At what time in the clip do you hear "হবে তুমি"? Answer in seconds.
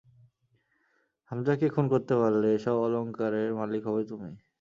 3.87-4.29